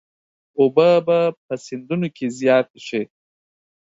[0.59, 3.01] اوبه به په سیندونو کې زیاتې شي.